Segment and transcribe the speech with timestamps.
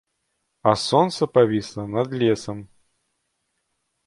[0.71, 2.57] А сонца павісала над лесам.